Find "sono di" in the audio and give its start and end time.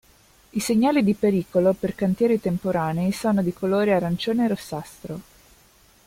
3.11-3.53